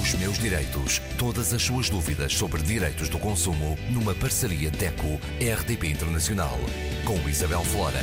[0.00, 0.98] Os meus direitos.
[1.18, 6.58] Todas as suas dúvidas sobre direitos do consumo numa parceria DECO-RDP Internacional.
[7.04, 8.00] Com Isabel Flora.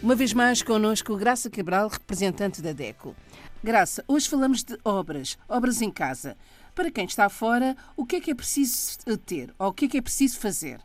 [0.00, 3.16] Uma vez mais connosco Graça Cabral, representante da DECO.
[3.64, 6.36] Graça, hoje falamos de obras, obras em casa.
[6.72, 8.96] Para quem está fora, o que é que é preciso
[9.26, 10.78] ter ou o que é que é preciso fazer?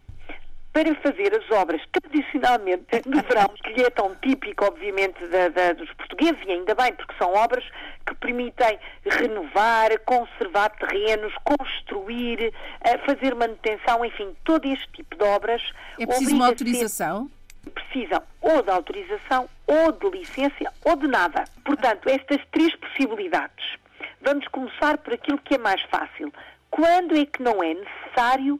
[0.73, 5.73] Para fazer as obras tradicionalmente no verão, que lhe é tão típico, obviamente, da, da,
[5.73, 7.63] dos portugueses, e ainda bem, porque são obras
[8.05, 15.61] que permitem renovar, conservar terrenos, construir, eh, fazer manutenção, enfim, todo este tipo de obras.
[15.99, 17.29] É preciso uma autorização?
[17.73, 21.45] Precisam ou de autorização, ou de licença, ou de nada.
[21.63, 23.77] Portanto, estas três possibilidades.
[24.21, 26.33] Vamos começar por aquilo que é mais fácil.
[26.69, 28.59] Quando é que não é necessário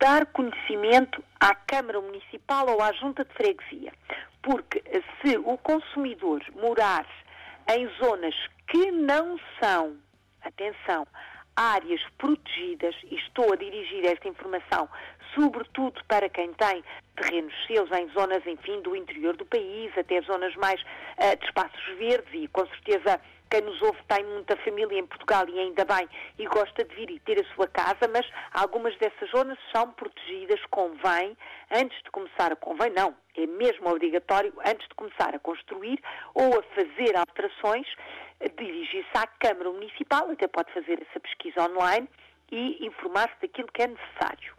[0.00, 3.92] dar conhecimento à Câmara Municipal ou à Junta de Freguesia.
[4.42, 4.82] Porque
[5.20, 7.06] se o consumidor morar
[7.68, 8.34] em zonas
[8.68, 9.96] que não são,
[10.42, 11.06] atenção,
[11.56, 14.88] áreas protegidas, e estou a dirigir esta informação
[15.34, 16.82] sobretudo para quem tem
[17.16, 21.84] terrenos seus em zonas, enfim, do interior do país, até zonas mais uh, de espaços
[21.98, 26.08] verdes e com certeza quem nos ouve tem muita família em Portugal e ainda bem
[26.38, 30.60] e gosta de vir e ter a sua casa, mas algumas dessas zonas são protegidas,
[30.70, 31.36] convém,
[31.70, 36.02] antes de começar a convém, não, é mesmo obrigatório, antes de começar a construir
[36.34, 37.86] ou a fazer alterações,
[38.58, 42.08] dirigir-se à Câmara Municipal, até pode fazer essa pesquisa online
[42.50, 44.54] e informar-se daquilo que é necessário.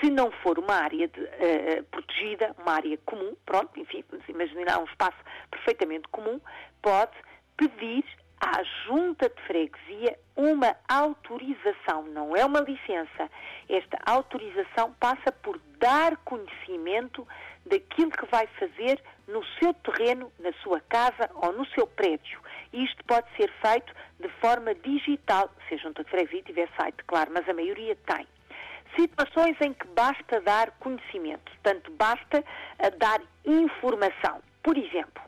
[0.00, 4.78] Se não for uma área de, uh, protegida, uma área comum, pronto, enfim, vamos imaginar
[4.78, 5.18] um espaço
[5.50, 6.40] perfeitamente comum,
[6.80, 7.12] pode
[7.56, 8.04] pedir
[8.40, 13.30] à junta de freguesia uma autorização, não é uma licença.
[13.68, 17.28] Esta autorização passa por dar conhecimento
[17.66, 22.40] daquilo que vai fazer no seu terreno, na sua casa ou no seu prédio.
[22.72, 27.30] Isto pode ser feito de forma digital, se a junta de freguesia tiver site, claro,
[27.34, 28.26] mas a maioria tem.
[28.98, 32.44] Situações em que basta dar conhecimento, portanto, basta
[32.78, 34.42] eh, dar informação.
[34.62, 35.22] Por exemplo,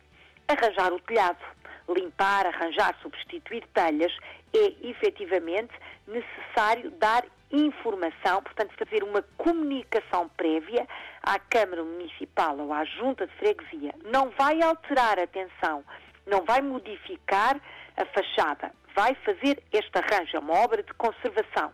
[0.49, 1.39] arranjar o telhado
[1.89, 4.13] limpar, arranjar, substituir telhas,
[4.55, 5.73] é efetivamente
[6.07, 10.87] necessário dar informação, portanto, fazer uma comunicação prévia
[11.23, 13.95] à Câmara Municipal ou à Junta de Freguesia.
[14.05, 15.85] Não vai alterar, atenção,
[16.27, 17.61] não vai modificar
[17.97, 21.73] a fachada, vai fazer este arranjo, é uma obra de conservação.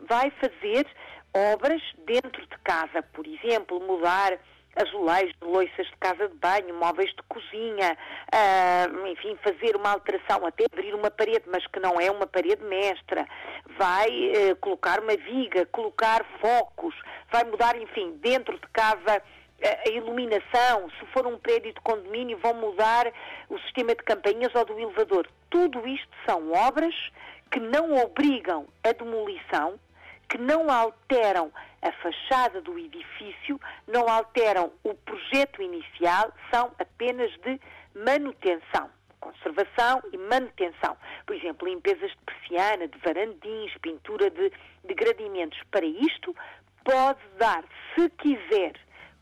[0.00, 0.86] Vai fazer
[1.34, 4.38] obras dentro de casa, por exemplo, mudar
[4.80, 7.96] azulejos, loiças de casa de banho, móveis de cozinha,
[8.32, 12.62] uh, enfim, fazer uma alteração, até abrir uma parede, mas que não é uma parede
[12.64, 13.26] mestra,
[13.76, 16.94] vai uh, colocar uma viga, colocar focos,
[17.30, 19.22] vai mudar, enfim, dentro de casa
[19.60, 23.12] eh, a iluminação, se for um prédio de condomínio, vão mudar
[23.48, 25.26] o sistema de campainhas ou do elevador.
[25.50, 26.94] Tudo isto são obras
[27.50, 29.78] que não obrigam a demolição,
[30.28, 37.60] que não alteram a fachada do edifício, não alteram o projeto inicial, são apenas de
[37.94, 38.90] manutenção.
[39.20, 40.96] Conservação e manutenção.
[41.26, 44.52] Por exemplo, limpezas de persiana, de varandins, pintura de,
[44.84, 45.60] de gradimentos.
[45.70, 46.34] Para isto,
[46.84, 48.74] pode dar, se quiser,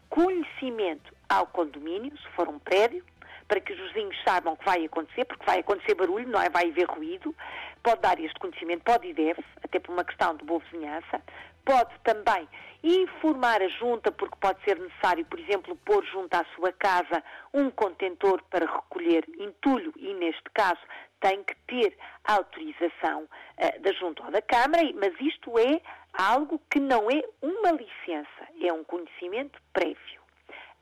[0.08, 3.04] conhecimento ao condomínio, se for um prédio,
[3.48, 6.50] para que os vizinhos saibam que vai acontecer, porque vai acontecer barulho, não é?
[6.50, 7.34] Vai haver ruído.
[7.82, 11.20] Pode dar este conhecimento, pode e deve, até por uma questão de boa vizinhança.
[11.64, 12.48] Pode também
[12.82, 17.22] informar a junta, porque pode ser necessário, por exemplo, pôr junto à sua casa
[17.52, 20.80] um contentor para recolher entulho e, neste caso,
[21.20, 25.80] tem que ter autorização uh, da junta ou da Câmara, mas isto é
[26.12, 30.20] algo que não é uma licença, é um conhecimento prévio.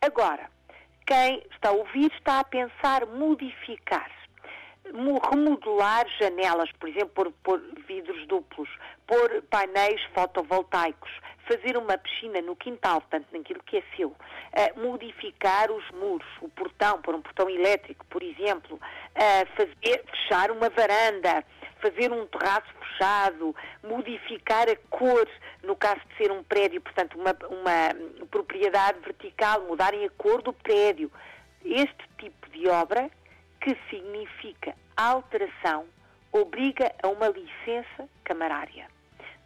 [0.02, 0.50] Agora,
[1.06, 4.10] quem está a ouvir está a pensar modificar,
[4.94, 8.68] remodelar janelas, por exemplo, pôr vidros duplos,
[9.06, 11.10] pôr painéis fotovoltaicos,
[11.48, 16.48] fazer uma piscina no quintal, portanto, naquilo que é seu, uh, modificar os muros, o
[16.48, 21.44] portão, pôr um portão elétrico, por exemplo, uh, fazer, fechar uma varanda,
[21.80, 25.28] fazer um terraço fechado, modificar a cor,
[25.62, 30.52] no caso de ser um prédio, portanto, uma, uma propriedade vertical, mudarem a cor do
[30.52, 31.10] prédio.
[31.64, 33.10] Este tipo de obra,
[33.64, 35.86] que significa alteração,
[36.30, 38.86] obriga a uma licença camarária.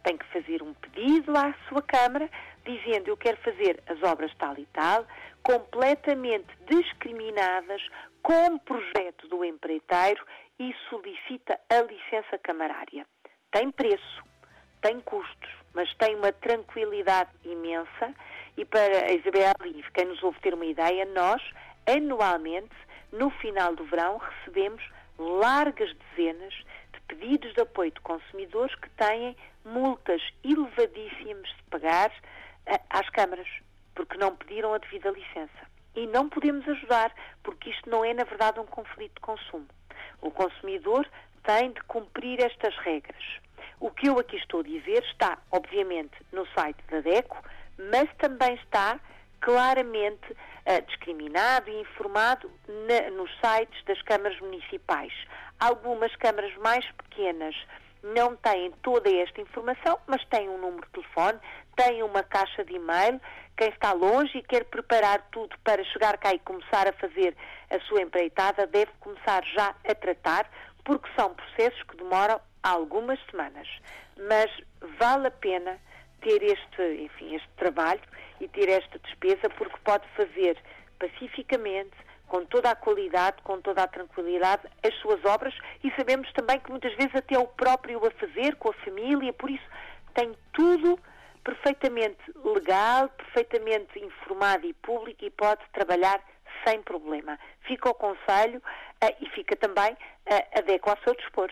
[0.03, 2.29] Tem que fazer um pedido à sua Câmara,
[2.65, 5.07] dizendo eu quero fazer as obras tal e tal,
[5.41, 7.81] completamente discriminadas,
[8.21, 10.25] com projeto do empreiteiro
[10.59, 13.05] e solicita a licença camarária.
[13.51, 14.23] Tem preço,
[14.81, 18.13] tem custos, mas tem uma tranquilidade imensa
[18.57, 21.41] e para a Isabel e quem nos ouve ter uma ideia, nós,
[21.87, 22.75] anualmente,
[23.11, 24.83] no final do verão, recebemos
[25.17, 26.53] largas dezenas
[26.93, 29.35] de pedidos de apoio de consumidores que têm
[29.65, 33.47] multas elevadíssimas de pagar uh, às câmaras,
[33.93, 35.69] porque não pediram a devida licença.
[35.95, 37.13] E não podemos ajudar,
[37.43, 39.67] porque isto não é, na verdade, um conflito de consumo.
[40.21, 41.07] O consumidor
[41.43, 43.39] tem de cumprir estas regras.
[43.79, 47.41] O que eu aqui estou a dizer está, obviamente, no site da DECO,
[47.91, 48.99] mas também está
[49.41, 55.13] claramente uh, discriminado e informado na, nos sites das câmaras municipais.
[55.59, 57.55] Algumas câmaras mais pequenas
[58.01, 61.39] não têm toda esta informação, mas têm um número de telefone,
[61.75, 63.19] têm uma caixa de e-mail.
[63.57, 67.35] Quem está longe e quer preparar tudo para chegar cá e começar a fazer
[67.69, 70.49] a sua empreitada deve começar já a tratar,
[70.85, 73.67] porque são processos que demoram algumas semanas.
[74.17, 74.49] Mas
[74.97, 75.77] vale a pena
[76.21, 78.01] ter este, enfim, este trabalho
[78.39, 80.57] e ter esta despesa, porque pode fazer
[80.97, 81.95] pacificamente,
[82.27, 86.69] com toda a qualidade, com toda a tranquilidade, as suas obras e sabemos também que
[86.69, 89.65] muitas vezes até o próprio a fazer, com a família, por isso
[90.13, 90.99] tem tudo
[91.43, 96.21] perfeitamente legal, perfeitamente informado e público e pode trabalhar
[96.65, 97.39] sem problema.
[97.61, 101.51] Fica o conselho uh, e fica também uh, a DECO ao seu dispor.